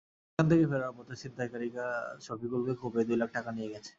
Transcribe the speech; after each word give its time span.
সেখান 0.29 0.45
থেকে 0.51 0.65
ফেরার 0.71 0.93
পথে 0.97 1.13
ছিনতাইকারীরা 1.21 1.87
শফিকুলকে 2.25 2.73
কুপিয়ে 2.81 3.07
দুই 3.07 3.17
লাখ 3.21 3.29
টাকা 3.37 3.49
নিয়ে 3.57 3.71
গেছে। 3.73 3.89